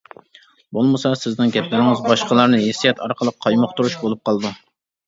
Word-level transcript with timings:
بولمىسا 0.77 1.11
سىزنىڭ 1.25 1.53
گەپلىرىڭىز 1.57 2.03
باشقىلارنى 2.09 2.63
ھېسسىيات 2.65 3.05
ئارقىلىق 3.09 3.41
قايمۇقتۇرۇش 3.47 4.03
بولۇپ 4.07 4.27
قالىدۇ. 4.27 4.59